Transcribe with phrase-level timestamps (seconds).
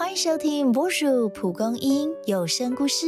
[0.00, 3.06] 欢迎收听波叔蒲公英有声故事。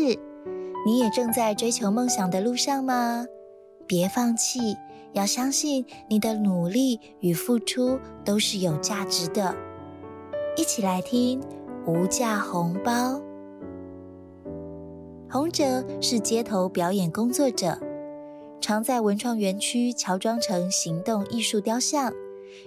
[0.85, 3.25] 你也正在追求梦想的路上吗？
[3.87, 4.77] 别放弃，
[5.15, 9.57] 要相信你的努力与付出都是有价值的。
[10.55, 11.41] 一起来听
[11.87, 13.19] 无价红包。
[15.30, 17.79] 洪哲是街头表演工作者，
[18.61, 22.12] 常在文创园区乔装成行动艺术雕像，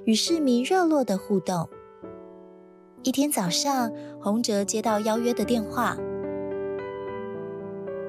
[0.06, 1.70] 与市民热络的互动。
[3.06, 5.96] 一天早上，洪哲接到邀约的电话：“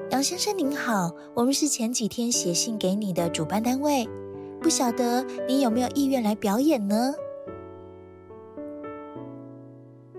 [0.09, 4.09] 杨先生您好，我们是前几天写信给你的主办单位，
[4.59, 7.13] 不晓得你有没有意愿来表演呢？”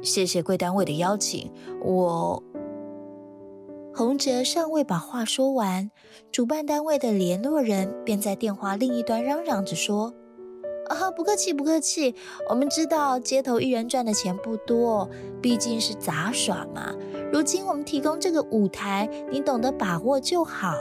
[0.01, 1.51] 谢谢贵单位的邀请，
[1.83, 2.41] 我……
[3.93, 5.91] 洪哲尚未把话说完，
[6.31, 10.15] 主办单位的联络人便在电话另一端嚷嚷着说。
[10.89, 12.15] 啊，不客气，不客气。
[12.49, 15.09] 我们知道街头艺人赚的钱不多，
[15.41, 16.95] 毕竟是杂耍嘛。
[17.33, 20.75] 如今我们提供这个舞台，你懂得把握就好。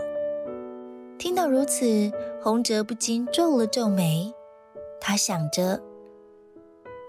[1.17, 4.33] 听到如此，洪哲不禁皱了皱眉。
[5.01, 5.81] 他想着：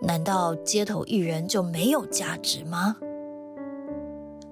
[0.02, 2.96] 难道街头艺人就没有价值吗？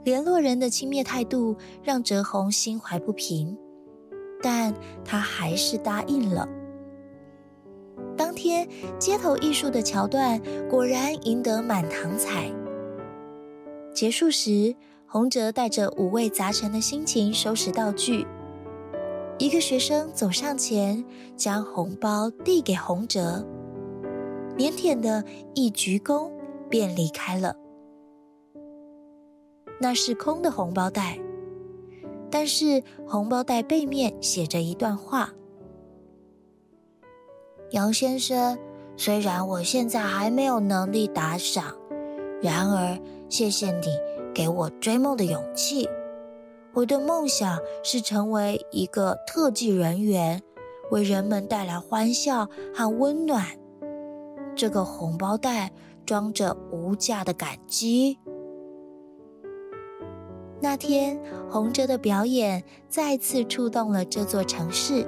[0.05, 3.59] 联络人的轻蔑态度让哲宏心怀不平，
[4.41, 4.73] 但
[5.05, 6.49] 他还是答应了。
[8.47, 8.69] 当天
[9.01, 12.49] 街头艺术的桥段果然赢得满堂彩。
[13.93, 14.73] 结束时，
[15.05, 18.25] 洪哲带着五味杂陈的心情收拾道具。
[19.39, 21.05] 一个学生走上前，
[21.37, 23.45] 将红包递给洪哲，
[24.57, 25.25] 腼腆的
[25.57, 26.31] 一鞠躬，
[26.71, 27.57] 便离开了。
[29.81, 31.19] 那是空的红包袋，
[32.31, 35.33] 但是红包袋背面写着一段话。
[37.71, 38.57] 杨先生，
[38.97, 41.75] 虽然我现在还没有能力打赏，
[42.41, 42.97] 然而
[43.29, 43.87] 谢谢你
[44.33, 45.89] 给我追梦的勇气。
[46.75, 50.41] 我的梦想是成为一个特技人员，
[50.91, 53.45] 为人们带来欢笑和温暖。
[54.55, 55.73] 这个红包袋
[56.07, 58.19] 装着无价的感激。
[60.61, 65.05] 那天，洪哲的表演再次触动了这座城市。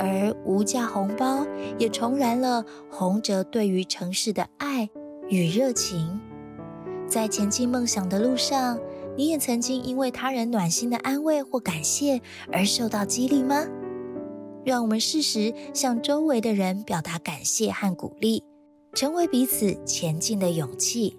[0.00, 1.46] 而无价红包
[1.78, 4.88] 也重燃了洪哲对于城市的爱
[5.28, 6.18] 与热情。
[7.06, 8.78] 在前进梦想的路上，
[9.16, 13.66] 你也曾经因为他人暖心的安慰或感谢而受到激励吗？
[14.64, 18.42] 让我们适时向周围的人表达感谢和鼓励，
[18.94, 21.18] 成为彼此前进的勇气。